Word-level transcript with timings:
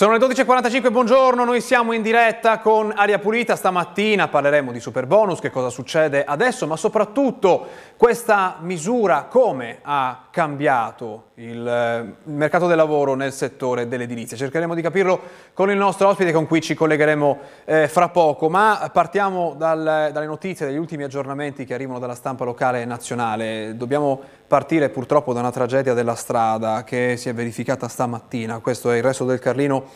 Sono 0.00 0.16
le 0.16 0.18
12.45, 0.26 0.90
buongiorno, 0.90 1.44
noi 1.44 1.60
siamo 1.60 1.92
in 1.92 2.00
diretta 2.00 2.60
con 2.60 2.90
Aria 2.96 3.18
Pulita, 3.18 3.54
stamattina 3.54 4.28
parleremo 4.28 4.72
di 4.72 4.80
super 4.80 5.04
bonus, 5.04 5.40
che 5.40 5.50
cosa 5.50 5.68
succede 5.68 6.24
adesso, 6.24 6.66
ma 6.66 6.76
soprattutto 6.76 7.66
questa 7.98 8.56
misura 8.60 9.24
come 9.24 9.80
ha 9.82 10.28
cambiato 10.30 11.29
il, 11.40 11.66
eh, 11.66 12.14
mercato 12.24 12.66
del 12.66 12.76
lavoro 12.76 13.14
nel 13.14 13.32
settore 13.32 13.88
dell'edilizia. 13.88 14.36
Cercheremo 14.36 14.74
di 14.74 14.82
capirlo 14.82 15.20
con 15.54 15.70
il 15.70 15.76
nostro 15.76 16.08
ospite 16.08 16.32
con 16.32 16.46
cui 16.46 16.60
ci 16.60 16.74
collegheremo 16.74 17.38
eh, 17.64 17.88
fra 17.88 18.10
poco, 18.10 18.50
ma 18.50 18.90
partiamo 18.92 19.54
dal, 19.56 20.10
dalle 20.12 20.26
notizie, 20.26 20.66
dagli 20.66 20.76
ultimi 20.76 21.04
aggiornamenti 21.04 21.64
che 21.64 21.72
arrivano 21.72 21.98
dalla 21.98 22.14
stampa 22.14 22.44
locale 22.44 22.82
e 22.82 22.84
nazionale. 22.84 23.74
Dobbiamo 23.74 24.20
partire 24.46 24.90
purtroppo 24.90 25.32
da 25.32 25.40
una 25.40 25.50
tragedia 25.50 25.94
della 25.94 26.14
strada 26.14 26.84
che 26.84 27.16
si 27.16 27.28
è 27.28 27.34
verificata 27.34 27.88
stamattina, 27.88 28.58
questo 28.58 28.90
è 28.90 28.96
il 28.96 29.02
resto 29.02 29.24
del 29.24 29.38
Carlino 29.38 29.86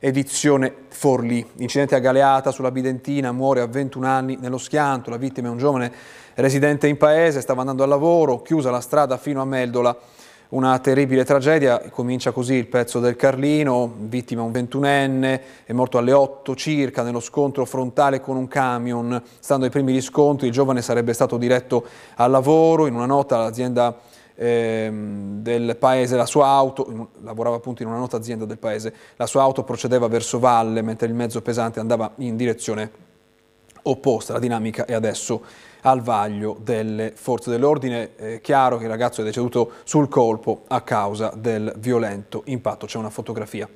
edizione 0.00 0.72
Forlì. 0.88 1.44
Incidente 1.56 1.96
a 1.96 1.98
Galeata 1.98 2.50
sulla 2.50 2.70
Bidentina, 2.70 3.32
muore 3.32 3.60
a 3.60 3.66
21 3.66 4.06
anni 4.06 4.38
nello 4.40 4.58
schianto, 4.58 5.10
la 5.10 5.16
vittima 5.16 5.48
è 5.48 5.50
un 5.50 5.58
giovane 5.58 5.92
residente 6.34 6.86
in 6.86 6.96
paese, 6.96 7.40
stava 7.40 7.60
andando 7.60 7.82
al 7.82 7.88
lavoro, 7.88 8.40
chiusa 8.40 8.70
la 8.70 8.80
strada 8.80 9.18
fino 9.18 9.42
a 9.42 9.44
Meldola. 9.44 9.96
Una 10.50 10.78
terribile 10.78 11.26
tragedia, 11.26 11.90
comincia 11.90 12.32
così 12.32 12.54
il 12.54 12.68
pezzo 12.68 13.00
del 13.00 13.16
Carlino, 13.16 13.92
vittima 13.98 14.40
un 14.40 14.50
ventunenne, 14.50 15.42
è 15.64 15.74
morto 15.74 15.98
alle 15.98 16.12
8 16.12 16.56
circa 16.56 17.02
nello 17.02 17.20
scontro 17.20 17.66
frontale 17.66 18.22
con 18.22 18.38
un 18.38 18.48
camion. 18.48 19.22
Stando 19.40 19.66
ai 19.66 19.70
primi 19.70 19.92
riscontri 19.92 20.46
il 20.46 20.54
giovane 20.54 20.80
sarebbe 20.80 21.12
stato 21.12 21.36
diretto 21.36 21.84
al 22.14 22.30
lavoro, 22.30 22.86
in 22.86 22.94
una 22.94 23.04
nota 23.04 23.36
l'azienda 23.36 23.94
ehm, 24.34 25.42
del 25.42 25.76
paese, 25.76 26.16
la 26.16 26.24
sua 26.24 26.46
auto, 26.46 27.10
lavorava 27.20 27.56
appunto 27.56 27.82
in 27.82 27.88
una 27.88 27.98
nota 27.98 28.16
azienda 28.16 28.46
del 28.46 28.58
paese, 28.58 28.94
la 29.16 29.26
sua 29.26 29.42
auto 29.42 29.64
procedeva 29.64 30.08
verso 30.08 30.38
valle 30.38 30.80
mentre 30.80 31.08
il 31.08 31.14
mezzo 31.14 31.42
pesante 31.42 31.78
andava 31.78 32.12
in 32.16 32.36
direzione 32.36 32.90
opposta. 33.82 34.32
La 34.32 34.38
dinamica 34.38 34.86
è 34.86 34.94
adesso 34.94 35.42
al 35.82 36.02
vaglio 36.02 36.56
delle 36.60 37.12
forze 37.14 37.50
dell'ordine. 37.50 38.16
È 38.16 38.40
chiaro 38.40 38.76
che 38.76 38.84
il 38.84 38.90
ragazzo 38.90 39.20
è 39.20 39.24
deceduto 39.24 39.72
sul 39.84 40.08
colpo 40.08 40.64
a 40.68 40.80
causa 40.82 41.32
del 41.34 41.72
violento 41.78 42.42
impatto. 42.46 42.86
C'è 42.86 42.98
una 42.98 43.10
fotografia 43.10 43.68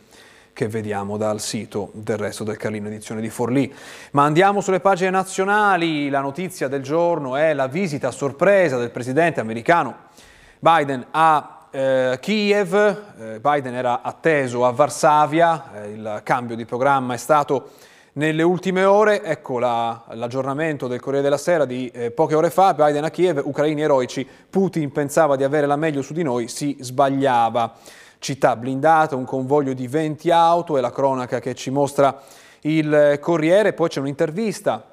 che 0.53 0.69
vediamo 0.69 1.17
dal 1.17 1.41
sito 1.41 1.91
del 1.95 2.19
resto 2.19 2.45
del 2.45 2.57
Carlino 2.57 2.89
edizione 2.89 3.21
di 3.21 3.31
Forlì. 3.31 3.73
Ma 4.13 4.25
andiamo 4.25 4.61
sulle 4.61 4.81
pagine 4.81 5.11
nazionali, 5.11 6.11
la 6.11 6.21
notizia 6.21 6.69
del 6.69 6.83
giorno 6.83 7.37
è 7.37 7.55
la 7.55 7.69
visita 7.69 8.09
a 8.09 8.13
sorpresa 8.13 8.77
del 8.77 8.91
presidente 8.91 9.41
americano 9.41 10.11
Biden 10.65 11.07
a 11.11 11.67
eh, 11.73 12.19
Kiev, 12.21 12.75
eh, 13.19 13.41
Biden 13.41 13.75
era 13.75 14.03
atteso 14.03 14.65
a 14.65 14.71
Varsavia, 14.71 15.73
eh, 15.75 15.89
il 15.89 16.21
cambio 16.23 16.55
di 16.55 16.65
programma 16.65 17.15
è 17.15 17.17
stato 17.17 17.71
nelle 18.15 18.43
ultime 18.43 18.85
ore, 18.85 19.23
ecco 19.23 19.59
la, 19.59 20.05
l'aggiornamento 20.11 20.87
del 20.87 21.01
Corriere 21.01 21.25
della 21.25 21.39
Sera 21.39 21.65
di 21.65 21.89
eh, 21.89 22.11
poche 22.11 22.35
ore 22.35 22.51
fa, 22.51 22.75
Biden 22.75 23.05
a 23.05 23.11
Kiev, 23.11 23.41
ucraini 23.43 23.81
eroici, 23.81 24.29
Putin 24.51 24.93
pensava 24.93 25.37
di 25.37 25.45
avere 25.45 25.67
la 25.67 25.77
meglio 25.77 26.03
su 26.03 26.13
di 26.13 26.23
noi, 26.23 26.49
si 26.49 26.77
sbagliava. 26.81 27.75
Città 28.19 28.55
blindata, 28.55 29.17
un 29.17 29.25
convoglio 29.25 29.73
di 29.73 29.89
20 29.89 30.31
auto 30.31 30.79
e 30.79 30.81
la 30.81 30.93
cronaca 30.93 31.41
che 31.41 31.55
ci 31.55 31.71
mostra 31.71 32.23
il 32.61 33.19
Corriere, 33.21 33.73
poi 33.73 33.89
c'è 33.89 33.99
un'intervista 33.99 34.85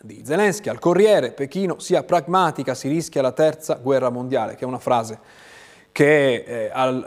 di 0.00 0.22
Zelensky 0.24 0.68
al 0.68 0.80
Corriere, 0.80 1.30
Pechino 1.30 1.78
sia 1.78 2.02
pragmatica, 2.02 2.74
si 2.74 2.88
rischia 2.88 3.22
la 3.22 3.30
terza 3.30 3.74
guerra 3.74 4.10
mondiale, 4.10 4.56
che 4.56 4.64
è 4.64 4.66
una 4.66 4.80
frase 4.80 5.20
che 5.92 6.44
eh, 6.46 6.70
al 6.72 7.04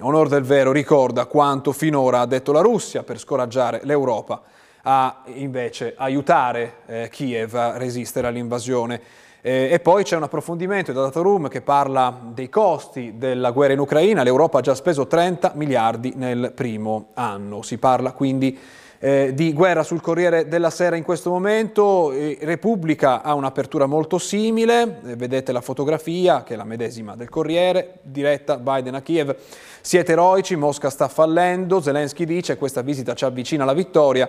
uh, 0.00 0.04
onore 0.06 0.28
del 0.28 0.44
vero 0.44 0.70
ricorda 0.70 1.26
quanto 1.26 1.72
finora 1.72 2.20
ha 2.20 2.26
detto 2.26 2.52
la 2.52 2.60
Russia 2.60 3.02
per 3.02 3.18
scoraggiare 3.18 3.80
l'Europa 3.82 4.40
a 4.82 5.22
invece 5.34 5.94
aiutare 5.96 6.76
eh, 6.86 7.08
Kiev 7.10 7.54
a 7.54 7.76
resistere 7.76 8.28
all'invasione. 8.28 9.00
Eh, 9.40 9.68
e 9.70 9.80
poi 9.80 10.02
c'è 10.02 10.16
un 10.16 10.22
approfondimento 10.22 10.92
da 10.92 11.02
Dataroom 11.02 11.48
che 11.48 11.60
parla 11.60 12.18
dei 12.32 12.48
costi 12.48 13.14
della 13.16 13.50
guerra 13.50 13.74
in 13.74 13.80
Ucraina. 13.80 14.22
L'Europa 14.22 14.58
ha 14.58 14.62
già 14.62 14.74
speso 14.74 15.06
30 15.06 15.52
miliardi 15.54 16.12
nel 16.16 16.52
primo 16.54 17.08
anno. 17.14 17.62
Si 17.62 17.78
parla 17.78 18.12
quindi 18.12 18.58
eh, 19.00 19.32
di 19.34 19.52
guerra 19.52 19.82
sul 19.82 20.00
Corriere 20.00 20.48
della 20.48 20.70
Sera 20.70 20.96
in 20.96 21.04
questo 21.04 21.30
momento. 21.30 22.10
Repubblica 22.10 23.22
ha 23.22 23.34
un'apertura 23.34 23.86
molto 23.86 24.18
simile, 24.18 25.00
eh, 25.06 25.16
vedete 25.16 25.52
la 25.52 25.60
fotografia 25.60 26.42
che 26.42 26.54
è 26.54 26.56
la 26.56 26.64
medesima 26.64 27.14
del 27.14 27.28
Corriere, 27.28 28.00
diretta 28.02 28.58
Biden 28.58 28.94
a 28.94 29.02
Kiev. 29.02 29.36
Siete 29.80 30.12
eroici, 30.12 30.56
Mosca 30.56 30.90
sta 30.90 31.08
fallendo, 31.08 31.80
Zelensky 31.80 32.24
dice 32.24 32.56
questa 32.56 32.82
visita 32.82 33.14
ci 33.14 33.24
avvicina 33.24 33.62
alla 33.62 33.72
vittoria, 33.72 34.28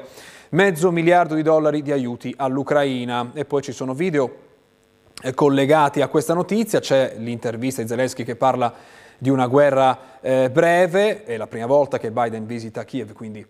mezzo 0.50 0.92
miliardo 0.92 1.36
di 1.36 1.42
dollari 1.42 1.82
di 1.82 1.92
aiuti 1.92 2.34
all'Ucraina. 2.38 3.32
E 3.34 3.46
poi 3.46 3.62
ci 3.62 3.72
sono 3.72 3.94
video 3.94 4.48
eh, 5.22 5.34
collegati 5.34 6.02
a 6.02 6.08
questa 6.08 6.34
notizia, 6.34 6.80
c'è 6.80 7.16
l'intervista 7.18 7.82
di 7.82 7.88
Zelensky 7.88 8.24
che 8.24 8.36
parla 8.36 8.74
di 9.18 9.30
una 9.30 9.48
guerra 9.48 10.20
eh, 10.22 10.50
breve, 10.50 11.26
è 11.26 11.36
la 11.36 11.48
prima 11.48 11.66
volta 11.66 12.00
che 12.00 12.10
Biden 12.10 12.46
visita 12.46 12.86
Kiev, 12.86 13.12
quindi 13.12 13.46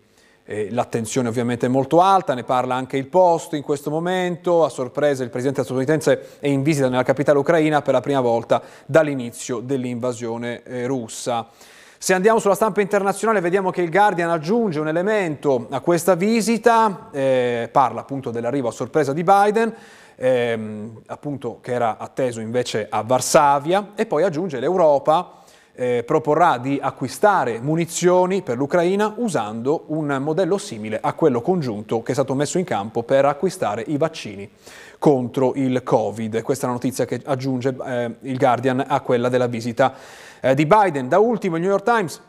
l'attenzione 0.70 1.28
ovviamente 1.28 1.66
è 1.66 1.68
molto 1.68 2.00
alta, 2.00 2.34
ne 2.34 2.42
parla 2.42 2.74
anche 2.74 2.96
il 2.96 3.06
posto 3.06 3.54
in 3.54 3.62
questo 3.62 3.88
momento, 3.88 4.64
a 4.64 4.68
sorpresa 4.68 5.22
il 5.22 5.30
presidente 5.30 5.62
statunitense 5.62 6.38
è 6.40 6.48
in 6.48 6.62
visita 6.62 6.88
nella 6.88 7.04
capitale 7.04 7.38
ucraina 7.38 7.82
per 7.82 7.94
la 7.94 8.00
prima 8.00 8.20
volta 8.20 8.60
dall'inizio 8.84 9.60
dell'invasione 9.60 10.62
eh, 10.64 10.86
russa. 10.86 11.46
Se 11.96 12.14
andiamo 12.14 12.38
sulla 12.38 12.54
stampa 12.54 12.80
internazionale 12.80 13.40
vediamo 13.40 13.70
che 13.70 13.82
il 13.82 13.90
Guardian 13.90 14.30
aggiunge 14.30 14.80
un 14.80 14.88
elemento 14.88 15.66
a 15.70 15.80
questa 15.80 16.14
visita, 16.14 17.10
eh, 17.12 17.68
parla 17.70 18.00
appunto 18.00 18.30
dell'arrivo 18.30 18.68
a 18.68 18.72
sorpresa 18.72 19.12
di 19.12 19.22
Biden, 19.22 19.72
ehm, 20.16 21.02
appunto 21.06 21.58
che 21.60 21.72
era 21.72 21.98
atteso 21.98 22.40
invece 22.40 22.86
a 22.88 23.02
Varsavia, 23.02 23.90
e 23.94 24.06
poi 24.06 24.24
aggiunge 24.24 24.58
l'Europa 24.58 25.39
eh, 25.80 26.02
proporrà 26.04 26.58
di 26.58 26.78
acquistare 26.78 27.58
munizioni 27.58 28.42
per 28.42 28.58
l'Ucraina 28.58 29.14
usando 29.16 29.84
un 29.86 30.14
modello 30.20 30.58
simile 30.58 30.98
a 31.00 31.14
quello 31.14 31.40
congiunto 31.40 32.02
che 32.02 32.10
è 32.10 32.14
stato 32.14 32.34
messo 32.34 32.58
in 32.58 32.64
campo 32.64 33.02
per 33.02 33.24
acquistare 33.24 33.82
i 33.86 33.96
vaccini 33.96 34.46
contro 34.98 35.54
il 35.54 35.82
Covid. 35.82 36.42
Questa 36.42 36.64
è 36.64 36.68
la 36.68 36.74
notizia 36.74 37.06
che 37.06 37.22
aggiunge 37.24 37.74
eh, 37.82 38.14
il 38.20 38.36
Guardian 38.36 38.84
a 38.86 39.00
quella 39.00 39.30
della 39.30 39.46
visita 39.46 39.94
eh, 40.42 40.54
di 40.54 40.66
Biden. 40.66 41.08
Da 41.08 41.18
ultimo 41.18 41.56
il 41.56 41.62
New 41.62 41.70
York 41.70 41.84
Times 41.84 42.20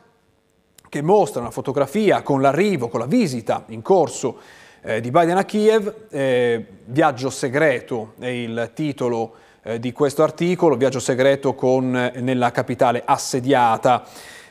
che 0.87 1.01
mostra 1.01 1.41
una 1.41 1.51
fotografia 1.51 2.21
con 2.21 2.39
l'arrivo, 2.39 2.87
con 2.87 3.01
la 3.01 3.05
visita 3.05 3.65
in 3.67 3.81
corso 3.81 4.37
eh, 4.81 5.01
di 5.01 5.11
Biden 5.11 5.35
a 5.35 5.43
Kiev, 5.43 6.05
eh, 6.09 6.65
viaggio 6.85 7.29
segreto 7.29 8.13
è 8.17 8.27
il 8.27 8.71
titolo 8.73 9.33
eh, 9.63 9.79
di 9.79 9.91
questo 9.91 10.23
articolo, 10.23 10.75
viaggio 10.75 10.99
segreto 10.99 11.53
con, 11.53 11.95
eh, 11.95 12.19
nella 12.21 12.51
capitale 12.51 13.01
assediata. 13.05 14.03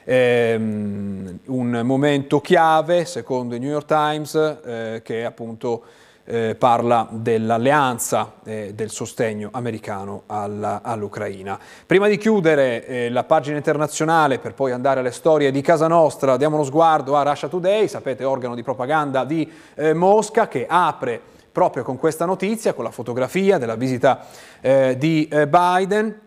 Ehm, 0.04 1.38
un 1.47 1.81
momento 1.84 2.41
chiave, 2.41 3.04
secondo 3.04 3.54
il 3.54 3.60
New 3.60 3.70
York 3.70 3.87
Times, 3.87 4.34
eh, 4.65 5.00
che 5.04 5.25
appunto 5.25 5.82
eh, 6.25 6.55
parla 6.55 7.08
dell'alleanza 7.11 8.34
e 8.44 8.73
del 8.75 8.90
sostegno 8.90 9.49
americano 9.52 10.23
all'Ucraina. 10.26 11.58
Prima 11.84 12.06
di 12.06 12.19
chiudere 12.19 12.87
eh, 12.87 13.11
la 13.11 13.25
pagina 13.25 13.56
internazionale 13.56 14.38
per 14.38 14.55
poi 14.55 14.70
andare 14.70 15.00
alle 15.00 15.11
storie 15.11 15.50
di 15.50 15.61
casa 15.61 15.88
nostra, 15.88 16.37
diamo 16.37 16.55
uno 16.55 16.64
sguardo 16.64 17.17
a 17.17 17.23
Russia 17.23 17.49
Today, 17.49 17.88
sapete 17.88 18.23
organo 18.25 18.55
di 18.55 18.62
propaganda 18.62 19.25
di 19.25 19.50
eh, 19.75 19.93
Mosca 19.93 20.46
che 20.46 20.67
apre 20.69 21.20
proprio 21.52 21.82
con 21.82 21.97
questa 21.97 22.25
notizia, 22.25 22.73
con 22.73 22.85
la 22.85 22.91
fotografia 22.91 23.58
della 23.58 23.75
visita 23.75 24.26
eh, 24.61 24.97
di 24.99 25.29
eh, 25.29 25.49
Biden. 25.49 26.20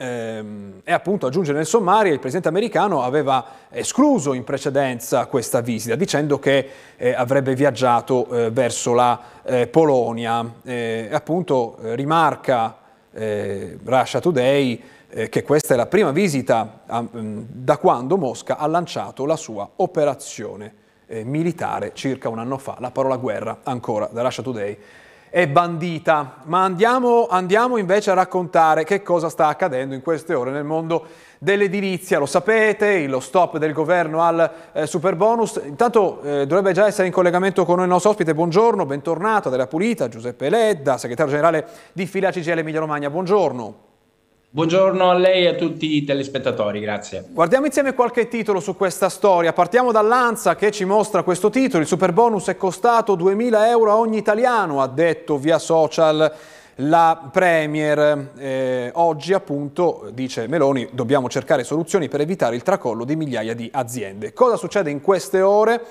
Ehm, 0.00 0.80
e 0.84 0.92
appunto 0.92 1.26
aggiunge 1.26 1.52
nel 1.52 1.66
sommario 1.66 2.12
il 2.12 2.20
presidente 2.20 2.46
americano 2.46 3.02
aveva 3.02 3.44
escluso 3.68 4.32
in 4.32 4.44
precedenza 4.44 5.26
questa 5.26 5.60
visita 5.60 5.96
dicendo 5.96 6.38
che 6.38 6.68
eh, 6.96 7.12
avrebbe 7.12 7.56
viaggiato 7.56 8.28
eh, 8.28 8.50
verso 8.52 8.94
la 8.94 9.20
eh, 9.42 9.66
Polonia 9.66 10.54
e 10.62 11.08
appunto 11.10 11.78
eh, 11.82 11.96
rimarca 11.96 12.76
Russia 13.10 14.20
Today 14.20 14.80
che 15.28 15.42
questa 15.42 15.74
è 15.74 15.76
la 15.76 15.86
prima 15.86 16.12
visita 16.12 16.82
mm, 16.92 17.42
da 17.48 17.78
quando 17.78 18.16
Mosca 18.16 18.58
ha 18.58 18.66
lanciato 18.68 19.24
la 19.24 19.34
sua 19.34 19.68
operazione 19.76 20.72
eh, 21.08 21.24
militare 21.24 21.92
circa 21.94 22.28
un 22.28 22.38
anno 22.38 22.58
fa. 22.58 22.76
La 22.78 22.90
parola 22.90 23.16
guerra, 23.16 23.58
ancora 23.64 24.08
da 24.12 24.22
Russia 24.22 24.42
Today, 24.42 24.78
è 25.30 25.46
bandita. 25.46 26.42
Ma 26.44 26.62
andiamo, 26.64 27.26
andiamo 27.28 27.76
invece 27.76 28.10
a 28.10 28.14
raccontare 28.14 28.84
che 28.84 29.02
cosa 29.02 29.28
sta 29.28 29.48
accadendo 29.48 29.94
in 29.94 30.02
queste 30.02 30.34
ore 30.34 30.50
nel 30.50 30.64
mondo 30.64 31.06
dell'edilizia. 31.38 32.18
Lo 32.18 32.26
sapete, 32.26 33.06
lo 33.06 33.20
stop 33.20 33.58
del 33.58 33.72
governo 33.72 34.22
al 34.22 34.50
eh, 34.72 34.86
super 34.86 35.16
bonus. 35.16 35.60
Intanto 35.64 36.20
eh, 36.22 36.46
dovrebbe 36.46 36.72
già 36.72 36.86
essere 36.86 37.06
in 37.06 37.12
collegamento 37.12 37.64
con 37.64 37.76
noi 37.76 37.84
il 37.84 37.90
nostro 37.90 38.10
ospite. 38.10 38.34
Buongiorno, 38.34 38.86
bentornato 38.86 39.50
della 39.50 39.66
Pulita, 39.66 40.08
Giuseppe 40.08 40.48
Ledda, 40.48 40.98
segretario 40.98 41.32
generale 41.32 41.66
di 41.92 42.06
Fila 42.06 42.30
CGL 42.30 42.58
Emilia 42.58 42.80
Romagna. 42.80 43.10
Buongiorno. 43.10 43.87
Buongiorno 44.58 45.08
a 45.08 45.14
lei 45.14 45.44
e 45.44 45.48
a 45.50 45.54
tutti 45.54 45.94
i 45.94 46.02
telespettatori, 46.02 46.80
grazie. 46.80 47.26
Guardiamo 47.28 47.66
insieme 47.66 47.94
qualche 47.94 48.26
titolo 48.26 48.58
su 48.58 48.74
questa 48.74 49.08
storia. 49.08 49.52
Partiamo 49.52 49.92
dall'Anza 49.92 50.56
che 50.56 50.72
ci 50.72 50.84
mostra 50.84 51.22
questo 51.22 51.48
titolo. 51.48 51.80
Il 51.80 51.88
super 51.88 52.12
bonus 52.12 52.48
è 52.48 52.56
costato 52.56 53.16
2.000 53.16 53.68
euro 53.68 53.92
a 53.92 53.98
ogni 53.98 54.16
italiano, 54.16 54.82
ha 54.82 54.88
detto 54.88 55.38
via 55.38 55.60
social 55.60 56.34
la 56.74 57.28
Premier. 57.30 58.30
Eh, 58.36 58.90
oggi 58.94 59.32
appunto, 59.32 60.08
dice 60.12 60.48
Meloni, 60.48 60.88
dobbiamo 60.90 61.28
cercare 61.28 61.62
soluzioni 61.62 62.08
per 62.08 62.22
evitare 62.22 62.56
il 62.56 62.64
tracollo 62.64 63.04
di 63.04 63.14
migliaia 63.14 63.54
di 63.54 63.70
aziende. 63.72 64.32
Cosa 64.32 64.56
succede 64.56 64.90
in 64.90 65.00
queste 65.00 65.40
ore? 65.40 65.82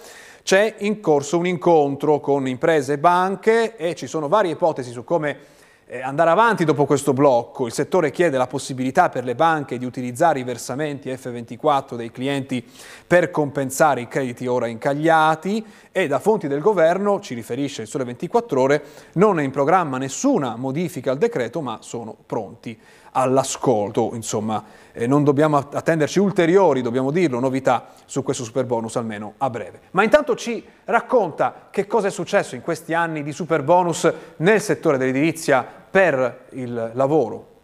C'è 0.43 0.75
in 0.79 0.99
corso 0.99 1.37
un 1.37 1.47
incontro 1.47 2.19
con 2.19 2.45
imprese 2.45 2.93
e 2.93 2.97
banche 2.97 3.77
e 3.77 3.95
ci 3.95 4.07
sono 4.07 4.27
varie 4.27 4.51
ipotesi 4.51 4.91
su 4.91 5.05
come 5.05 5.55
andare 6.01 6.29
avanti 6.29 6.65
dopo 6.65 6.85
questo 6.85 7.13
blocco. 7.13 7.65
Il 7.65 7.71
settore 7.71 8.11
chiede 8.11 8.37
la 8.37 8.47
possibilità 8.47 9.09
per 9.09 9.23
le 9.23 9.35
banche 9.35 9.77
di 9.77 9.85
utilizzare 9.85 10.39
i 10.39 10.43
versamenti 10.43 11.09
F24 11.09 11.95
dei 11.95 12.11
clienti 12.11 12.65
per 13.05 13.31
compensare 13.31 14.01
i 14.01 14.07
crediti 14.07 14.47
ora 14.47 14.67
incagliati 14.67 15.65
e 15.91 16.07
da 16.07 16.19
fonti 16.19 16.47
del 16.47 16.59
governo, 16.59 17.21
ci 17.21 17.33
riferisce 17.33 17.83
il 17.83 17.87
Sole 17.87 18.03
24 18.03 18.61
ore, 18.61 18.83
non 19.13 19.39
è 19.39 19.43
in 19.43 19.51
programma 19.51 19.97
nessuna 19.97 20.57
modifica 20.57 21.11
al 21.11 21.17
decreto 21.17 21.61
ma 21.61 21.79
sono 21.81 22.15
pronti 22.25 22.77
all'ascolto. 23.17 24.11
Insomma, 24.13 24.63
eh, 24.91 25.07
non 25.07 25.23
dobbiamo 25.23 25.57
attenderci 25.57 26.19
ulteriori, 26.19 26.81
dobbiamo 26.81 27.09
dirlo, 27.09 27.39
novità 27.39 27.87
su 28.05 28.21
questo 28.21 28.43
super 28.43 28.65
bonus 28.65 28.95
almeno 28.95 29.33
a 29.37 29.49
breve. 29.49 29.81
Ma 29.91 30.03
intanto 30.03 30.35
ci 30.35 30.63
racconta 30.85 31.67
che 31.71 31.87
cosa 31.87 32.07
è 32.07 32.11
successo 32.11 32.55
in 32.55 32.61
questi 32.61 32.93
anni 32.93 33.23
di 33.23 33.31
super 33.31 33.63
bonus 33.63 34.11
nel 34.37 34.61
settore 34.61 34.97
dell'edilizia 34.97 35.65
per 35.89 36.45
il 36.51 36.91
lavoro. 36.93 37.55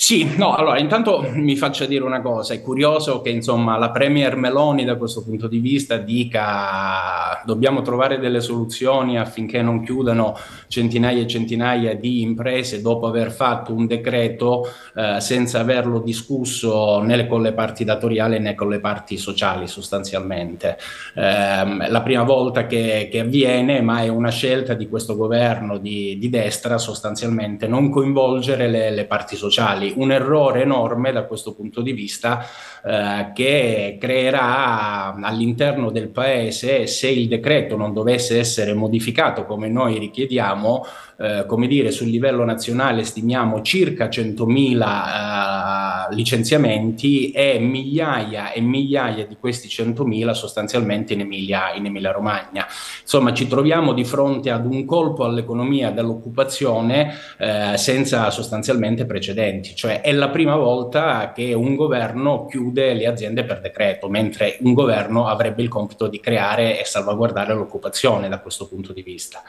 Sì, 0.00 0.36
no, 0.36 0.54
allora 0.54 0.78
intanto 0.78 1.28
mi 1.34 1.56
faccia 1.56 1.84
dire 1.84 2.04
una 2.04 2.20
cosa, 2.20 2.54
è 2.54 2.62
curioso 2.62 3.20
che 3.20 3.30
insomma 3.30 3.76
la 3.78 3.90
Premier 3.90 4.36
Meloni 4.36 4.84
da 4.84 4.94
questo 4.94 5.24
punto 5.24 5.48
di 5.48 5.58
vista 5.58 5.96
dica 5.96 7.42
dobbiamo 7.44 7.82
trovare 7.82 8.20
delle 8.20 8.40
soluzioni 8.40 9.18
affinché 9.18 9.60
non 9.60 9.82
chiudano 9.82 10.36
centinaia 10.68 11.22
e 11.22 11.26
centinaia 11.26 11.96
di 11.96 12.22
imprese 12.22 12.80
dopo 12.80 13.08
aver 13.08 13.32
fatto 13.32 13.74
un 13.74 13.88
decreto 13.88 14.68
eh, 14.94 15.20
senza 15.20 15.58
averlo 15.58 15.98
discusso 15.98 17.00
né 17.02 17.26
con 17.26 17.42
le 17.42 17.52
parti 17.52 17.82
datoriali 17.82 18.38
né 18.38 18.54
con 18.54 18.68
le 18.68 18.78
parti 18.78 19.16
sociali 19.16 19.66
sostanzialmente. 19.66 20.78
Eh, 21.16 21.88
la 21.90 22.02
prima 22.02 22.22
volta 22.22 22.66
che, 22.66 23.08
che, 23.10 23.18
avviene, 23.18 23.80
ma 23.80 24.02
è 24.02 24.08
una 24.08 24.30
scelta 24.30 24.74
di 24.74 24.88
questo 24.88 25.16
governo 25.16 25.76
di, 25.76 26.16
di 26.18 26.28
destra 26.28 26.78
sostanzialmente 26.78 27.66
non 27.66 27.90
coinvolgere 27.90 28.68
le, 28.68 28.92
le 28.92 29.04
parti 29.04 29.34
sociali 29.34 29.86
un 29.96 30.12
errore 30.12 30.62
enorme 30.62 31.12
da 31.12 31.24
questo 31.24 31.54
punto 31.54 31.80
di 31.82 31.92
vista 31.92 32.44
eh, 32.84 33.32
che 33.34 33.96
creerà 34.00 35.14
all'interno 35.20 35.90
del 35.90 36.08
paese, 36.08 36.86
se 36.86 37.08
il 37.08 37.28
decreto 37.28 37.76
non 37.76 37.92
dovesse 37.92 38.38
essere 38.38 38.74
modificato 38.74 39.44
come 39.44 39.68
noi 39.68 39.98
richiediamo, 39.98 40.86
eh, 41.18 41.44
come 41.46 41.66
dire, 41.66 41.90
sul 41.90 42.08
livello 42.08 42.44
nazionale 42.44 43.04
stimiamo 43.04 43.62
circa 43.62 44.06
100.000 44.08 44.76
eh, 44.76 45.87
licenziamenti 46.10 47.30
e 47.30 47.58
migliaia 47.58 48.52
e 48.52 48.60
migliaia 48.60 49.26
di 49.26 49.36
questi 49.38 49.68
100.000 49.68 50.30
sostanzialmente 50.32 51.12
in 51.12 51.20
Emilia, 51.20 51.72
in 51.72 51.86
Emilia 51.86 52.12
Romagna. 52.12 52.66
Insomma, 53.00 53.32
ci 53.32 53.46
troviamo 53.46 53.92
di 53.92 54.04
fronte 54.04 54.50
ad 54.50 54.66
un 54.66 54.84
colpo 54.84 55.24
all'economia 55.24 55.90
dell'occupazione 55.90 57.14
eh, 57.38 57.76
senza 57.76 58.30
sostanzialmente 58.30 59.06
precedenti, 59.06 59.74
cioè 59.74 60.00
è 60.00 60.12
la 60.12 60.28
prima 60.28 60.56
volta 60.56 61.32
che 61.32 61.52
un 61.54 61.74
governo 61.74 62.46
chiude 62.46 62.94
le 62.94 63.06
aziende 63.06 63.44
per 63.44 63.60
decreto, 63.60 64.08
mentre 64.08 64.56
un 64.60 64.72
governo 64.72 65.26
avrebbe 65.26 65.62
il 65.62 65.68
compito 65.68 66.06
di 66.06 66.20
creare 66.20 66.80
e 66.80 66.84
salvaguardare 66.84 67.54
l'occupazione 67.54 68.28
da 68.28 68.40
questo 68.40 68.68
punto 68.68 68.92
di 68.92 69.02
vista. 69.02 69.42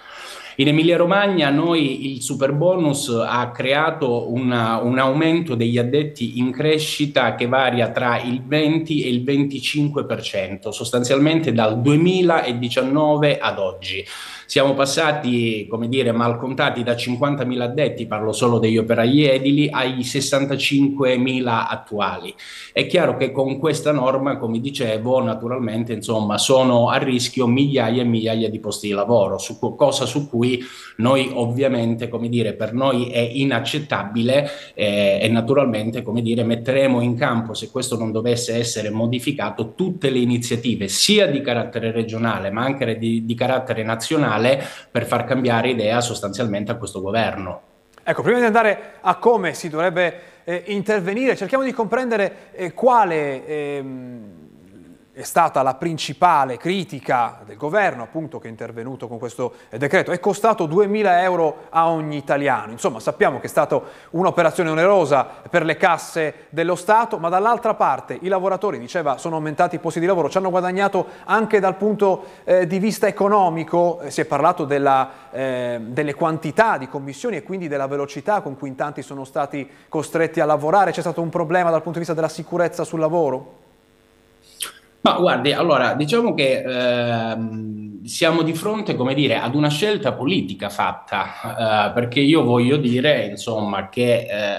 In 0.60 0.68
Emilia-Romagna 0.68 1.50
noi 1.52 2.12
il 2.12 2.22
super 2.22 2.52
bonus 2.52 3.08
ha 3.08 3.50
creato 3.50 4.30
una, 4.30 4.82
un 4.82 5.00
aumento 5.00 5.56
degli 5.56 5.78
addetti 5.78 6.38
in 6.38 6.52
crescita 6.52 7.36
che 7.36 7.48
varia 7.48 7.92
tra 7.92 8.20
il 8.20 8.44
20 8.44 9.04
e 9.04 9.08
il 9.08 9.24
25%, 9.24 10.68
sostanzialmente 10.68 11.54
dal 11.54 11.80
2019 11.80 13.40
ad 13.40 13.58
oggi. 13.58 14.06
Siamo 14.50 14.74
passati, 14.74 15.68
come 15.70 15.88
dire, 15.88 16.12
mal 16.12 16.40
contati 16.40 16.82
da 16.82 16.94
50.000 16.94 17.62
addetti, 17.62 18.08
parlo 18.08 18.32
solo 18.32 18.58
degli 18.58 18.80
operai 18.80 19.26
edili, 19.26 19.70
ai 19.70 20.00
65.000 20.00 21.46
attuali. 21.46 22.34
È 22.74 22.88
chiaro 22.88 23.16
che 23.16 23.32
con 23.32 23.60
questa 23.60 23.92
norma, 23.92 24.40
come 24.40 24.60
dicevo, 24.60 25.22
naturalmente, 25.22 25.94
insomma, 25.94 26.40
sono 26.40 26.90
a 26.90 26.98
rischio 26.98 27.46
migliaia 27.46 28.02
e 28.02 28.06
migliaia 28.06 28.50
di 28.50 28.60
posti 28.60 28.88
di 28.88 28.94
lavoro, 28.94 29.38
su, 29.38 29.60
cosa 29.60 30.08
su 30.08 30.28
cui 30.28 30.60
noi 30.98 31.30
ovviamente, 31.32 32.08
come 32.10 32.28
dire, 32.28 32.54
per 32.54 32.74
noi 32.74 33.12
è 33.12 33.20
inaccettabile 33.20 34.50
eh, 34.74 35.20
e 35.22 35.28
naturalmente, 35.28 36.02
come 36.02 36.24
dire, 36.24 36.42
metteremo 36.42 37.02
in 37.02 37.16
campo, 37.16 37.54
se 37.54 37.70
questo 37.70 38.00
non 38.00 38.12
dovesse 38.12 38.56
essere 38.56 38.90
modificato, 38.90 39.76
tutte 39.76 40.10
le 40.10 40.18
iniziative 40.18 40.88
sia 40.88 41.28
di 41.28 41.40
carattere 41.42 41.92
regionale 41.92 42.50
ma 42.50 42.64
anche 42.64 42.98
di, 42.98 43.26
di 43.26 43.36
carattere 43.36 43.84
nazionale 43.84 44.38
nazionale 44.40 44.66
per 44.90 45.06
far 45.06 45.26
cambiare 45.26 45.70
idea 45.70 46.02
sostanzialmente 46.02 46.72
a 46.72 46.76
questo 46.76 47.02
governo. 47.02 47.62
Ecco, 48.02 48.22
prima 48.22 48.40
di 48.40 48.46
andare 48.46 48.94
a 49.02 49.16
come 49.18 49.54
si 49.54 49.70
dovrebbe 49.70 50.20
eh, 50.46 50.64
intervenire, 50.68 51.36
cerchiamo 51.36 51.64
di 51.64 51.74
comprendere 51.74 52.52
eh, 52.54 52.74
quale... 52.74 53.46
Ehm 53.46 54.48
è 55.20 55.24
stata 55.24 55.62
la 55.64 55.74
principale 55.74 56.56
critica 56.56 57.40
del 57.46 57.58
governo, 57.58 58.04
appunto, 58.04 58.40
che 58.40 58.48
è 58.48 58.50
intervenuto 58.50 59.10
con 59.10 59.20
questo 59.20 59.52
decreto. 59.70 60.12
È 60.12 60.20
costato 60.22 60.66
2.000 60.66 61.22
euro 61.24 61.66
a 61.72 61.90
ogni 61.90 62.16
italiano. 62.16 62.72
Insomma, 62.72 63.02
sappiamo 63.02 63.42
che 63.42 63.48
è 63.48 63.50
stata 63.50 63.82
un'operazione 64.12 64.70
onerosa 64.70 65.28
per 65.50 65.66
le 65.66 65.76
casse 65.76 66.46
dello 66.48 66.76
Stato, 66.76 67.18
ma 67.18 67.28
dall'altra 67.28 67.74
parte 67.74 68.18
i 68.22 68.30
lavoratori, 68.30 68.80
diceva, 68.80 69.18
sono 69.18 69.36
aumentati 69.36 69.76
i 69.76 69.80
posti 69.80 70.00
di 70.00 70.06
lavoro, 70.06 70.30
ci 70.30 70.38
hanno 70.38 70.52
guadagnato 70.52 71.08
anche 71.26 71.60
dal 71.60 71.76
punto 71.76 72.24
eh, 72.46 72.66
di 72.66 72.80
vista 72.80 73.06
economico. 73.06 74.00
Eh, 74.00 74.12
si 74.12 74.22
è 74.22 74.26
parlato 74.26 74.64
della, 74.64 75.10
eh, 75.32 75.82
delle 75.82 76.14
quantità 76.14 76.78
di 76.78 76.88
commissioni 76.88 77.36
e 77.36 77.44
quindi 77.44 77.68
della 77.68 77.88
velocità 77.88 78.40
con 78.40 78.58
cui 78.58 78.70
in 78.70 78.76
tanti 78.76 79.02
sono 79.02 79.26
stati 79.26 79.70
costretti 79.90 80.40
a 80.40 80.46
lavorare. 80.46 80.92
C'è 80.92 81.02
stato 81.02 81.22
un 81.22 81.28
problema 81.28 81.72
dal 81.72 81.82
punto 81.82 82.00
di 82.00 82.06
vista 82.06 82.14
della 82.14 82.30
sicurezza 82.30 82.86
sul 82.86 83.02
lavoro? 83.02 83.59
Ma 85.02 85.14
guardi, 85.14 85.54
allora 85.54 85.94
diciamo 85.94 86.34
che 86.34 86.62
ehm, 86.62 88.04
siamo 88.04 88.42
di 88.42 88.54
fronte, 88.54 88.96
come 88.96 89.14
dire, 89.14 89.38
ad 89.38 89.56
una 89.56 89.70
scelta 89.70 90.14
politica 90.14 90.70
fatta, 90.70 91.90
eh, 91.90 91.94
perché 91.94 92.20
io 92.20 92.44
voglio 92.44 92.78
dire, 92.78 93.28
insomma, 93.28 93.88
che 93.88 94.28
eh, 94.30 94.58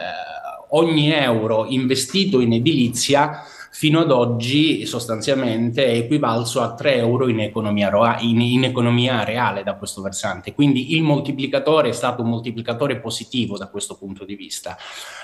ogni 0.71 1.13
euro 1.13 1.67
investito 1.69 2.41
in 2.41 2.55
edilizia 2.55 3.43
fino 3.73 4.01
ad 4.01 4.11
oggi 4.11 4.85
sostanzialmente 4.85 5.87
è 5.87 5.97
equivalso 5.97 6.61
a 6.61 6.75
3 6.75 6.97
euro 6.97 7.29
in 7.29 7.41
economia, 7.41 8.19
in, 8.19 8.41
in 8.41 8.65
economia, 8.65 9.23
reale 9.23 9.63
da 9.63 9.75
questo 9.75 10.03
versante. 10.03 10.55
Quindi 10.55 10.95
il 10.97 11.03
moltiplicatore 11.03 11.91
è 11.91 11.93
stato 11.93 12.23
un 12.23 12.31
moltiplicatore 12.31 12.99
positivo 12.99 13.57
da 13.57 13.69
questo 13.69 13.97
punto 13.97 14.25
di 14.25 14.35
vista. 14.35 14.77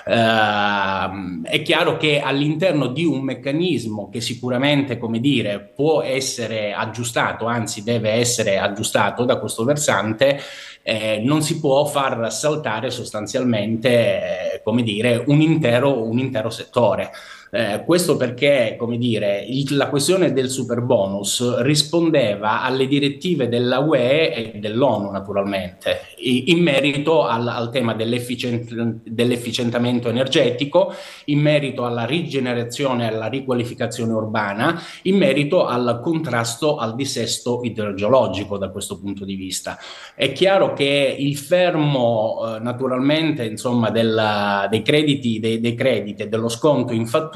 Uh, 0.05 1.41
è 1.43 1.61
chiaro 1.61 1.97
che 1.97 2.21
all'interno 2.21 2.87
di 2.87 3.03
un 3.03 3.19
meccanismo 3.19 4.09
che 4.09 4.21
sicuramente, 4.21 4.97
come 4.97 5.19
dire, 5.19 5.59
può 5.75 6.01
essere 6.01 6.73
aggiustato, 6.73 7.45
anzi 7.45 7.83
deve 7.83 8.11
essere 8.11 8.57
aggiustato 8.57 9.25
da 9.25 9.39
questo 9.39 9.65
versante, 9.65 10.39
eh, 10.83 11.19
non 11.21 11.41
si 11.41 11.59
può 11.59 11.83
far 11.85 12.31
saltare 12.31 12.91
sostanzialmente, 12.91 13.89
eh, 13.89 14.61
come 14.63 14.83
dire, 14.83 15.21
un 15.27 15.41
intero, 15.41 16.01
un 16.01 16.17
intero 16.17 16.49
settore. 16.49 17.11
Eh, 17.49 17.83
questo 17.85 18.17
perché, 18.17 18.75
come 18.77 18.97
dire, 18.97 19.43
il, 19.47 19.75
la 19.75 19.87
questione 19.87 20.33
del 20.33 20.49
super 20.49 20.81
bonus 20.81 21.61
rispondeva 21.61 22.61
alle 22.61 22.87
direttive 22.87 23.47
della 23.47 23.79
UE 23.79 24.33
e 24.33 24.59
dell'ONU, 24.59 25.11
naturalmente, 25.11 26.01
in 26.17 26.61
merito 26.61 27.25
al, 27.25 27.47
al 27.47 27.69
tema 27.71 27.93
dell'efficient, 27.93 29.01
dell'efficientamento 29.03 30.09
energetico, 30.09 30.93
in 31.25 31.39
merito 31.39 31.85
alla 31.85 32.05
rigenerazione 32.05 33.03
e 33.05 33.13
alla 33.13 33.27
riqualificazione 33.27 34.13
urbana, 34.13 34.81
in 35.03 35.17
merito 35.17 35.65
al 35.65 35.99
contrasto 36.01 36.77
al 36.77 36.95
dissesto 36.95 37.61
idrogeologico 37.63 38.57
da 38.57 38.69
questo 38.69 38.99
punto 38.99 39.23
di 39.23 39.35
vista. 39.35 39.77
È 40.15 40.31
chiaro 40.31 40.73
che 40.73 41.15
il 41.17 41.37
fermo, 41.37 42.55
eh, 42.55 42.59
naturalmente, 42.59 43.45
insomma, 43.45 43.89
della 43.89 44.67
del, 44.69 44.69
dei, 44.69 44.81
crediti, 44.81 45.39
dei, 45.39 45.59
dei 45.59 45.75
crediti 45.75 46.23
e 46.23 46.27
dello 46.27 46.49
sconto 46.49 46.93
in 46.93 47.05
fattura 47.05 47.35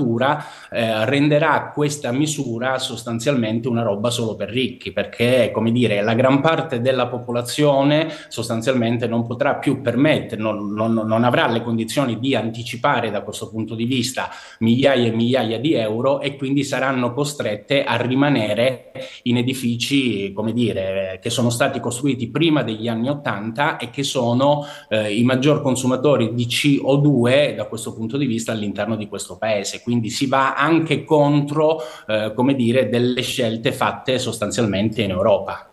eh, 0.72 1.05
renderà 1.05 1.72
questa 1.74 2.12
misura 2.12 2.79
sostanzialmente 2.79 3.67
una 3.67 3.84
roba 3.84 4.10
solo 4.10 4.36
per 4.36 4.50
ricchi, 4.50 4.91
perché 4.91 5.51
come 5.53 5.72
dire, 5.72 6.01
la 6.01 6.13
gran 6.13 6.41
parte 6.41 6.81
della 6.81 7.08
popolazione 7.08 8.10
sostanzialmente 8.27 9.08
non 9.08 9.25
potrà 9.25 9.55
più 9.55 9.81
permettere, 9.81 10.41
non, 10.41 10.74
non, 10.74 10.93
non 10.93 11.24
avrà 11.24 11.48
le 11.48 11.62
condizioni 11.62 12.20
di 12.20 12.36
anticipare 12.36 13.12
da 13.12 13.22
questo 13.22 13.50
punto 13.50 13.75
di 13.75 13.86
vista 13.86 14.29
migliaia 14.60 15.08
e 15.08 15.12
migliaia 15.12 15.60
di 15.60 15.74
euro 15.74 16.22
e 16.22 16.36
quindi 16.36 16.63
saranno 16.63 17.13
costrette 17.13 17.84
a 17.84 17.96
rimanere 17.98 18.91
in 19.24 19.38
edifici, 19.38 20.31
come 20.34 20.53
dire, 20.53 21.20
che 21.22 21.29
sono 21.29 21.50
stati 21.50 21.79
costruiti 21.79 22.29
prima 22.29 22.63
degli 22.63 22.88
anni 22.88 23.10
80 23.10 23.77
e 23.77 23.89
che 23.89 24.03
sono 24.03 24.65
eh, 24.89 25.13
i 25.13 25.24
maggior 25.24 25.62
consumatori 25.62 26.34
di 26.34 26.46
CO2 26.46 27.55
da 27.55 27.65
questo 27.65 27.93
punto 27.93 28.17
di 28.17 28.25
vista 28.25 28.51
all'interno 28.51 28.96
di 28.96 29.08
questo 29.08 29.38
paese. 29.38 29.81
Quindi 29.81 29.90
si 30.10 30.27
va 30.27 30.55
anche 30.55 31.03
contro, 31.03 31.81
eh, 32.07 32.33
come 32.36 32.55
dire, 32.55 32.89
delle 32.89 33.21
scelte 33.21 33.71
fatte 33.71 34.19
sostanzialmente 34.19 35.01
in 35.01 35.12
Europa. 35.12 35.69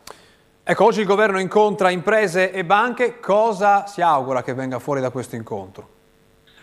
Ecco, 0.62 0.84
oggi 0.84 1.00
il 1.00 1.06
governo 1.06 1.40
incontra 1.40 1.90
imprese 1.90 2.52
e 2.52 2.64
banche. 2.64 3.20
Cosa 3.20 3.86
si 3.86 4.02
augura 4.02 4.42
che 4.42 4.52
venga 4.54 4.78
fuori 4.78 5.00
da 5.00 5.10
questo 5.10 5.34
incontro? 5.34 5.96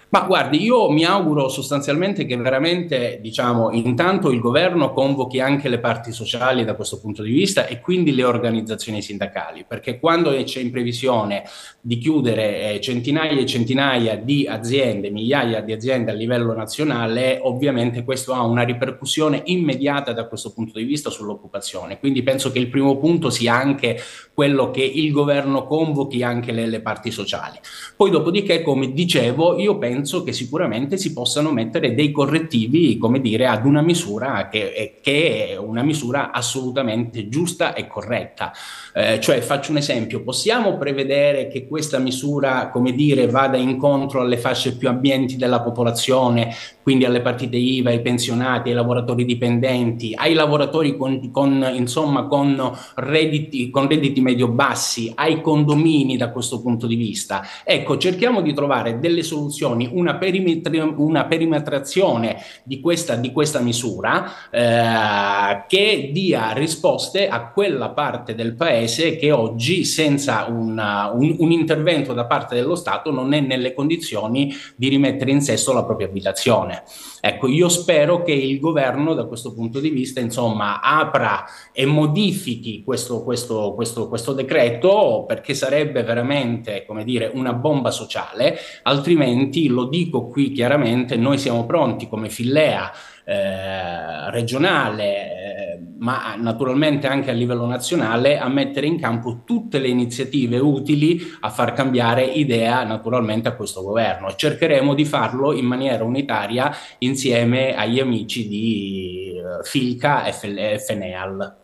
Ma 0.10 0.22
guardi, 0.22 0.62
io 0.62 0.90
mi 0.92 1.04
auguro 1.04 1.50
sostanzialmente 1.50 2.26
che 2.26 2.38
veramente, 2.38 3.20
diciamo, 3.22 3.72
intanto 3.72 4.32
il 4.32 4.40
governo 4.40 4.94
convochi 4.94 5.40
anche 5.40 5.68
le 5.68 5.80
parti 5.80 6.12
sociali 6.12 6.64
da 6.64 6.76
questo 6.76 7.00
punto 7.00 7.24
di 7.24 7.32
vista 7.32 7.66
e 7.66 7.82
quindi 7.82 8.14
le 8.14 8.24
organizzazioni 8.24 9.02
sindacali, 9.02 9.66
perché 9.68 10.00
quando 10.00 10.32
c'è 10.44 10.62
in 10.62 10.72
previsione 10.72 11.44
di 11.82 11.98
chiudere 11.98 12.76
eh, 12.76 12.82
centinaia 12.82 13.38
e 13.38 13.46
centinaia 13.46 14.16
di 14.16 14.48
aziende, 14.48 15.10
migliaia 15.10 15.62
di 15.62 15.74
aziende 15.74 16.12
a 16.12 16.14
livello 16.14 16.54
nazionale, 16.54 17.40
ovviamente 17.42 18.04
questo 18.04 18.34
ha 18.34 18.44
una 18.44 18.64
ripercussione 18.64 19.42
immediata 19.46 20.14
da 20.14 20.28
questo 20.28 20.54
punto 20.54 20.78
di 20.78 20.86
vista 20.86 21.10
sull'occupazione. 21.10 22.00
Quindi 22.00 22.24
penso 22.24 22.52
che 22.52 22.60
il 22.60 22.68
primo 22.68 22.98
punto 22.98 23.30
sia 23.30 23.56
anche 23.56 24.00
quello 24.34 24.70
che 24.72 24.84
il 24.84 25.12
governo 25.12 25.66
convochi 25.66 26.24
anche 26.24 26.52
le, 26.52 26.68
le 26.68 26.82
parti 26.82 27.12
sociali. 27.12 27.58
Poi 27.98 28.12
dopodiché, 28.12 28.62
come 28.62 28.94
dicevo, 28.94 29.58
io 29.58 29.78
penso 29.78 29.94
penso 29.96 30.24
che 30.24 30.34
sicuramente 30.34 30.98
si 30.98 31.14
possano 31.14 31.52
mettere 31.52 31.96
dei 31.96 32.12
correttivi, 32.12 32.98
come 32.98 33.22
dire, 33.22 33.48
ad 33.48 33.66
una 33.66 33.82
misura 33.82 34.50
che, 34.52 35.00
che 35.02 35.52
è 35.52 35.56
una 35.56 35.84
misura 35.84 36.32
assolutamente 36.32 37.30
giusta 37.30 37.74
e 37.74 37.88
corretta. 37.88 38.52
Eh, 38.94 39.22
cioè, 39.22 39.40
faccio 39.40 39.72
un 39.72 39.78
esempio, 39.78 40.22
possiamo 40.22 40.78
prevedere 40.78 41.48
che 41.48 41.66
questa 41.66 41.98
misura, 41.98 42.70
come 42.70 42.92
dire, 42.92 43.28
vada 43.28 43.56
incontro 43.56 44.20
alle 44.20 44.38
fasce 44.38 44.76
più 44.76 44.90
ambienti 44.90 45.38
della 45.38 45.62
popolazione, 45.62 46.54
quindi 46.82 47.06
alle 47.06 47.22
partite 47.22 47.56
IVA, 47.56 47.92
ai 47.92 48.02
pensionati, 48.02 48.70
ai 48.70 48.76
lavoratori 48.76 49.24
dipendenti, 49.24 50.14
ai 50.14 50.34
lavoratori 50.34 50.98
con, 50.98 51.32
con, 51.32 51.72
insomma, 51.74 52.28
con 52.28 52.78
redditi, 52.96 53.70
con 53.70 53.88
redditi 53.88 54.20
medio-bassi, 54.20 55.14
ai 55.16 55.42
condomini 55.42 56.18
da 56.18 56.32
questo 56.32 56.62
punto 56.62 56.86
di 56.86 56.96
vista. 56.96 57.44
Ecco, 57.64 57.98
cerchiamo 57.98 58.42
di 58.42 58.54
trovare 58.54 59.00
delle 59.00 59.24
soluzioni, 59.24 59.85
una, 59.92 60.16
perimetri, 60.16 60.80
una 60.80 61.26
perimetrazione 61.26 62.38
di 62.64 62.80
questa, 62.80 63.16
di 63.16 63.32
questa 63.32 63.60
misura 63.60 64.50
eh, 64.50 65.66
che 65.68 66.10
dia 66.12 66.52
risposte 66.54 67.28
a 67.28 67.50
quella 67.52 67.90
parte 67.90 68.36
del 68.36 68.56
paese 68.56 69.16
che 69.16 69.32
oggi 69.32 69.84
senza 69.86 70.46
una, 70.50 71.12
un, 71.12 71.36
un 71.40 71.52
intervento 71.52 72.14
da 72.14 72.26
parte 72.26 72.56
dello 72.56 72.76
Stato 72.76 73.12
non 73.12 73.34
è 73.34 73.40
nelle 73.40 73.74
condizioni 73.74 74.54
di 74.76 74.90
rimettere 74.90 75.32
in 75.32 75.42
sesto 75.42 75.74
la 75.74 75.84
propria 75.84 76.08
abitazione. 76.08 76.84
Ecco, 77.22 77.48
io 77.48 77.70
spero 77.70 78.22
che 78.22 78.34
il 78.34 78.60
governo 78.60 79.16
da 79.16 79.26
questo 79.26 79.54
punto 79.54 79.80
di 79.80 79.90
vista, 79.90 80.20
insomma, 80.20 80.80
apra 80.80 81.46
e 81.72 81.86
modifichi 81.86 82.84
questo, 82.84 83.24
questo, 83.24 83.74
questo, 83.74 84.08
questo 84.08 84.34
decreto 84.34 85.26
perché 85.28 85.56
sarebbe 85.56 86.04
veramente, 86.04 86.86
come 86.86 87.04
dire, 87.04 87.32
una 87.34 87.54
bomba 87.54 87.90
sociale, 87.90 88.58
altrimenti, 88.84 89.68
lo 89.76 89.86
dico 89.86 90.28
qui 90.28 90.52
chiaramente, 90.52 91.16
noi 91.18 91.38
siamo 91.38 91.66
pronti 91.66 92.08
come 92.08 92.30
Fillea 92.30 92.92
eh, 93.26 94.32
regionale, 94.32 95.04
eh, 95.04 95.80
ma 96.00 96.36
naturalmente 96.38 97.08
anche 97.08 97.30
a 97.30 97.34
livello 97.34 97.66
nazionale, 97.66 98.38
a 98.38 98.48
mettere 98.48 98.88
in 98.88 99.00
campo 99.00 99.42
tutte 99.44 99.80
le 99.80 99.88
iniziative 99.88 100.58
utili 100.58 101.20
a 101.42 101.50
far 101.50 101.74
cambiare 101.74 102.24
idea 102.24 102.84
naturalmente 102.84 103.48
a 103.50 103.56
questo 103.56 103.84
governo 103.84 104.30
e 104.30 104.36
cercheremo 104.36 104.94
di 104.94 105.06
farlo 105.06 105.54
in 105.54 105.66
maniera 105.66 106.04
unitaria 106.04 106.72
insieme 107.00 107.76
agli 107.76 108.00
amici 108.00 108.48
di 108.48 109.34
uh, 109.36 109.64
Filca 109.64 110.26
e 110.26 110.80
FNEAL. 110.80 111.56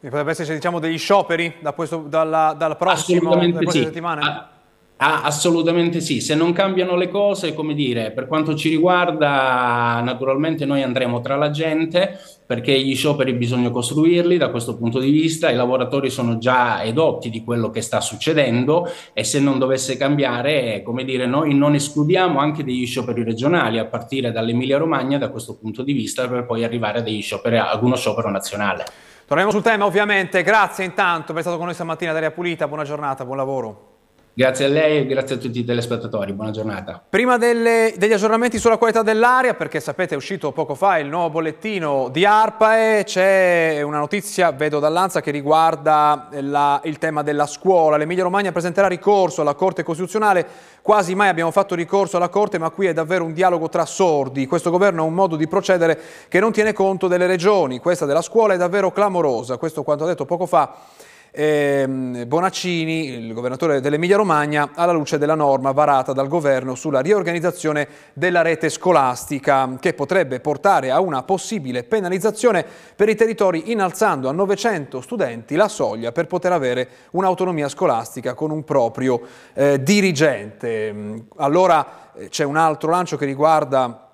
Potrebbe 0.00 0.30
esserci 0.30 0.54
diciamo, 0.54 0.78
degli 0.78 0.96
scioperi 0.96 1.56
da 1.60 1.72
questo, 1.72 1.98
dalla, 2.08 2.54
dalla 2.56 2.76
prossima, 2.76 3.38
sì. 3.68 3.82
settimane? 3.82 4.22
Ah, 4.22 4.48
Ah, 5.02 5.22
assolutamente 5.22 5.98
sì, 6.02 6.20
se 6.20 6.34
non 6.34 6.52
cambiano 6.52 6.94
le 6.94 7.08
cose, 7.08 7.54
come 7.54 7.72
dire, 7.72 8.10
per 8.10 8.26
quanto 8.26 8.54
ci 8.54 8.68
riguarda, 8.68 9.98
naturalmente 10.04 10.66
noi 10.66 10.82
andremo 10.82 11.22
tra 11.22 11.36
la 11.36 11.50
gente 11.50 12.20
perché 12.44 12.78
gli 12.78 12.94
scioperi 12.94 13.32
bisogna 13.32 13.70
costruirli 13.70 14.36
da 14.36 14.50
questo 14.50 14.76
punto 14.76 14.98
di 14.98 15.08
vista, 15.08 15.50
i 15.50 15.54
lavoratori 15.54 16.10
sono 16.10 16.36
già 16.36 16.82
edotti 16.82 17.30
di 17.30 17.42
quello 17.42 17.70
che 17.70 17.80
sta 17.80 18.02
succedendo 18.02 18.86
e 19.14 19.24
se 19.24 19.40
non 19.40 19.58
dovesse 19.58 19.96
cambiare, 19.96 20.82
come 20.82 21.04
dire, 21.04 21.24
noi 21.24 21.54
non 21.54 21.74
escludiamo 21.74 22.38
anche 22.38 22.62
degli 22.62 22.84
scioperi 22.84 23.24
regionali 23.24 23.78
a 23.78 23.86
partire 23.86 24.32
dall'Emilia 24.32 24.76
Romagna 24.76 25.16
da 25.16 25.30
questo 25.30 25.56
punto 25.56 25.82
di 25.82 25.94
vista 25.94 26.28
per 26.28 26.44
poi 26.44 26.62
arrivare 26.62 26.98
a 26.98 27.78
uno 27.80 27.96
sciopero 27.96 28.30
nazionale. 28.30 28.84
Torniamo 29.24 29.50
sul 29.50 29.62
tema 29.62 29.86
ovviamente, 29.86 30.42
grazie 30.42 30.84
intanto 30.84 31.32
per 31.32 31.40
essere 31.40 31.54
stato 31.54 31.56
con 31.56 31.64
noi 31.64 31.74
stamattina 31.74 32.10
ad 32.10 32.18
Aria 32.18 32.32
Pulita, 32.32 32.68
buona 32.68 32.84
giornata, 32.84 33.24
buon 33.24 33.38
lavoro. 33.38 33.89
Grazie 34.32 34.66
a 34.66 34.68
lei 34.68 34.98
e 34.98 35.06
grazie 35.06 35.34
a 35.34 35.38
tutti 35.38 35.58
i 35.58 35.64
telespettatori, 35.64 36.32
buona 36.32 36.52
giornata. 36.52 37.02
Prima 37.06 37.36
delle, 37.36 37.94
degli 37.96 38.12
aggiornamenti 38.12 38.60
sulla 38.60 38.76
qualità 38.76 39.02
dell'aria, 39.02 39.54
perché 39.54 39.80
sapete 39.80 40.14
è 40.14 40.16
uscito 40.16 40.52
poco 40.52 40.76
fa 40.76 40.98
il 40.98 41.08
nuovo 41.08 41.30
bollettino 41.30 42.08
di 42.12 42.24
ARPAE, 42.24 43.02
c'è 43.02 43.82
una 43.82 43.98
notizia, 43.98 44.52
vedo 44.52 44.78
dall'Anza, 44.78 45.20
che 45.20 45.32
riguarda 45.32 46.28
la, 46.42 46.80
il 46.84 46.98
tema 46.98 47.22
della 47.22 47.46
scuola. 47.46 47.96
L'Emilia 47.96 48.22
Romagna 48.22 48.52
presenterà 48.52 48.86
ricorso 48.86 49.40
alla 49.40 49.54
Corte 49.54 49.82
Costituzionale, 49.82 50.46
quasi 50.80 51.16
mai 51.16 51.28
abbiamo 51.28 51.50
fatto 51.50 51.74
ricorso 51.74 52.16
alla 52.16 52.28
Corte, 52.28 52.56
ma 52.56 52.70
qui 52.70 52.86
è 52.86 52.92
davvero 52.92 53.24
un 53.24 53.32
dialogo 53.32 53.68
tra 53.68 53.84
sordi. 53.84 54.46
Questo 54.46 54.70
governo 54.70 55.02
ha 55.02 55.06
un 55.06 55.14
modo 55.14 55.34
di 55.34 55.48
procedere 55.48 55.98
che 56.28 56.38
non 56.38 56.52
tiene 56.52 56.72
conto 56.72 57.08
delle 57.08 57.26
regioni, 57.26 57.80
questa 57.80 58.06
della 58.06 58.22
scuola 58.22 58.54
è 58.54 58.56
davvero 58.56 58.92
clamorosa, 58.92 59.56
questo 59.56 59.82
quanto 59.82 60.04
ha 60.04 60.06
detto 60.06 60.24
poco 60.24 60.46
fa 60.46 60.72
Bonaccini, 61.32 63.06
il 63.06 63.32
governatore 63.32 63.80
dell'Emilia 63.80 64.16
Romagna, 64.16 64.70
alla 64.74 64.90
luce 64.90 65.16
della 65.16 65.36
norma 65.36 65.70
varata 65.70 66.12
dal 66.12 66.26
governo 66.26 66.74
sulla 66.74 67.00
riorganizzazione 67.00 67.86
della 68.14 68.42
rete 68.42 68.68
scolastica, 68.68 69.76
che 69.78 69.94
potrebbe 69.94 70.40
portare 70.40 70.90
a 70.90 71.00
una 71.00 71.22
possibile 71.22 71.84
penalizzazione 71.84 72.64
per 72.96 73.08
i 73.08 73.14
territori 73.14 73.70
innalzando 73.70 74.28
a 74.28 74.32
900 74.32 75.00
studenti 75.00 75.54
la 75.54 75.68
soglia 75.68 76.10
per 76.10 76.26
poter 76.26 76.52
avere 76.52 76.88
un'autonomia 77.12 77.68
scolastica 77.68 78.34
con 78.34 78.50
un 78.50 78.64
proprio 78.64 79.20
eh, 79.54 79.80
dirigente. 79.80 81.24
Allora 81.36 82.12
eh, 82.14 82.28
c'è 82.28 82.44
un 82.44 82.56
altro 82.56 82.90
lancio 82.90 83.16
che 83.16 83.24
riguarda 83.24 84.08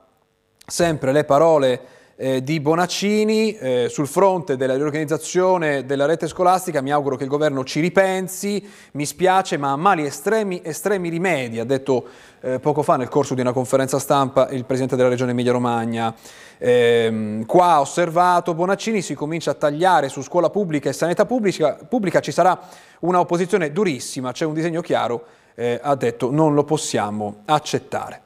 sempre 0.66 1.12
le 1.12 1.24
parole 1.24 1.80
eh, 2.16 2.42
di 2.42 2.60
Bonaccini 2.60 3.56
eh, 3.56 3.86
sul 3.90 4.06
fronte 4.06 4.56
della 4.56 4.74
riorganizzazione 4.74 5.84
della 5.84 6.06
rete 6.06 6.26
scolastica 6.26 6.80
mi 6.80 6.90
auguro 6.90 7.16
che 7.16 7.24
il 7.24 7.28
governo 7.28 7.62
ci 7.62 7.80
ripensi, 7.80 8.66
mi 8.92 9.04
spiace 9.04 9.58
ma 9.58 9.72
a 9.72 9.76
mali 9.76 10.04
estremi 10.04 10.60
estremi 10.64 11.10
rimedi, 11.10 11.58
ha 11.58 11.64
detto 11.64 12.06
eh, 12.40 12.58
poco 12.58 12.82
fa 12.82 12.96
nel 12.96 13.08
corso 13.08 13.34
di 13.34 13.42
una 13.42 13.52
conferenza 13.52 13.98
stampa 13.98 14.48
il 14.48 14.64
Presidente 14.64 14.96
della 14.96 15.10
Regione 15.10 15.32
Emilia 15.32 15.52
Romagna. 15.52 16.14
Ehm, 16.58 17.44
qua 17.44 17.72
ha 17.72 17.80
osservato 17.80 18.54
Bonaccini 18.54 19.02
si 19.02 19.14
comincia 19.14 19.50
a 19.50 19.54
tagliare 19.54 20.08
su 20.08 20.22
scuola 20.22 20.48
pubblica 20.48 20.88
e 20.88 20.94
sanità 20.94 21.26
pubblica, 21.26 21.78
pubblica 21.86 22.20
ci 22.20 22.32
sarà 22.32 22.58
una 23.00 23.20
opposizione 23.20 23.72
durissima, 23.72 24.32
c'è 24.32 24.46
un 24.46 24.54
disegno 24.54 24.80
chiaro, 24.80 25.24
eh, 25.54 25.78
ha 25.82 25.94
detto 25.96 26.30
non 26.30 26.54
lo 26.54 26.64
possiamo 26.64 27.42
accettare. 27.44 28.25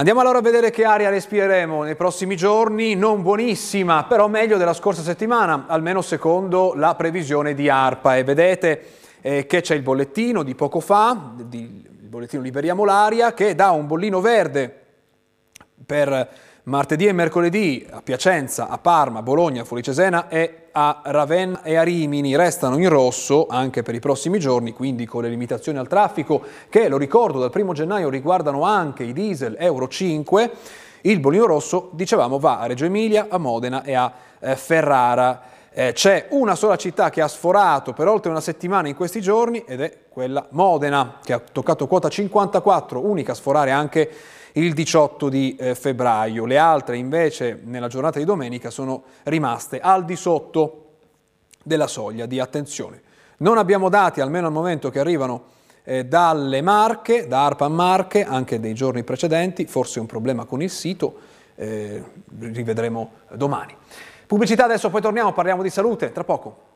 Andiamo 0.00 0.22
allora 0.22 0.38
a 0.38 0.40
vedere 0.40 0.70
che 0.70 0.86
aria 0.86 1.10
respireremo 1.10 1.82
nei 1.82 1.94
prossimi 1.94 2.34
giorni, 2.34 2.94
non 2.94 3.20
buonissima, 3.20 4.04
però 4.04 4.28
meglio 4.28 4.56
della 4.56 4.72
scorsa 4.72 5.02
settimana, 5.02 5.66
almeno 5.68 6.00
secondo 6.00 6.72
la 6.74 6.94
previsione 6.94 7.52
di 7.52 7.68
ARPA. 7.68 8.16
E 8.16 8.24
vedete 8.24 8.86
eh, 9.20 9.44
che 9.44 9.60
c'è 9.60 9.74
il 9.74 9.82
bollettino 9.82 10.42
di 10.42 10.54
poco 10.54 10.80
fa, 10.80 11.34
di, 11.36 11.84
il 12.00 12.08
bollettino 12.08 12.40
Liberiamo 12.40 12.86
l'aria, 12.86 13.34
che 13.34 13.54
dà 13.54 13.72
un 13.72 13.86
bollino 13.86 14.22
verde 14.22 14.74
per 15.84 16.30
Martedì 16.70 17.08
e 17.08 17.12
mercoledì 17.12 17.84
a 17.90 18.00
Piacenza, 18.00 18.68
a 18.68 18.78
Parma, 18.78 19.22
Bologna, 19.22 19.64
Fuori 19.64 19.82
Cesena 19.82 20.28
e 20.28 20.68
a 20.70 21.00
Ravenna 21.02 21.64
e 21.64 21.74
a 21.74 21.82
Rimini 21.82 22.36
restano 22.36 22.78
in 22.78 22.88
rosso 22.88 23.48
anche 23.50 23.82
per 23.82 23.96
i 23.96 23.98
prossimi 23.98 24.38
giorni, 24.38 24.72
quindi 24.72 25.04
con 25.04 25.24
le 25.24 25.30
limitazioni 25.30 25.78
al 25.78 25.88
traffico 25.88 26.40
che, 26.68 26.86
lo 26.86 26.96
ricordo, 26.96 27.40
dal 27.40 27.50
1 27.52 27.72
gennaio 27.72 28.08
riguardano 28.08 28.62
anche 28.62 29.02
i 29.02 29.12
diesel 29.12 29.56
Euro 29.58 29.88
5. 29.88 30.50
Il 31.00 31.18
bollino 31.18 31.46
rosso, 31.46 31.90
dicevamo, 31.92 32.38
va 32.38 32.60
a 32.60 32.66
Reggio 32.66 32.84
Emilia, 32.84 33.26
a 33.28 33.38
Modena 33.38 33.82
e 33.82 33.94
a 33.94 34.12
eh, 34.38 34.54
Ferrara. 34.54 35.42
Eh, 35.72 35.90
c'è 35.92 36.26
una 36.30 36.54
sola 36.54 36.76
città 36.76 37.10
che 37.10 37.20
ha 37.20 37.26
sforato 37.26 37.92
per 37.92 38.06
oltre 38.06 38.30
una 38.30 38.40
settimana 38.40 38.86
in 38.86 38.94
questi 38.94 39.20
giorni 39.20 39.64
ed 39.66 39.80
è 39.80 39.98
quella 40.08 40.46
Modena, 40.50 41.18
che 41.20 41.32
ha 41.32 41.40
toccato 41.40 41.88
quota 41.88 42.08
54, 42.08 43.04
unica 43.04 43.32
a 43.32 43.34
sforare 43.34 43.72
anche 43.72 44.38
il 44.52 44.74
18 44.74 45.28
di 45.28 45.56
eh, 45.56 45.74
febbraio. 45.74 46.44
Le 46.44 46.58
altre 46.58 46.96
invece 46.96 47.60
nella 47.64 47.88
giornata 47.88 48.18
di 48.18 48.24
domenica 48.24 48.70
sono 48.70 49.04
rimaste 49.24 49.80
al 49.80 50.04
di 50.04 50.16
sotto 50.16 50.86
della 51.62 51.86
soglia 51.86 52.26
di 52.26 52.40
attenzione. 52.40 53.02
Non 53.38 53.58
abbiamo 53.58 53.88
dati, 53.88 54.20
almeno 54.20 54.46
al 54.46 54.52
momento, 54.52 54.90
che 54.90 54.98
arrivano 54.98 55.44
eh, 55.84 56.04
dalle 56.04 56.60
Marche, 56.60 57.26
da 57.26 57.46
ARPA 57.46 57.68
Marche, 57.68 58.24
anche 58.24 58.60
dei 58.60 58.74
giorni 58.74 59.02
precedenti, 59.02 59.66
forse 59.66 60.00
un 60.00 60.06
problema 60.06 60.44
con 60.44 60.62
il 60.62 60.70
sito, 60.70 61.14
eh, 61.54 62.02
rivedremo 62.38 63.12
domani. 63.32 63.74
Pubblicità 64.26 64.64
adesso, 64.64 64.90
poi 64.90 65.00
torniamo, 65.00 65.32
parliamo 65.32 65.62
di 65.62 65.70
salute, 65.70 66.12
tra 66.12 66.24
poco. 66.24 66.68